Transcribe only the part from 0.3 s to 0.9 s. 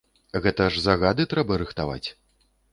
Гэта ж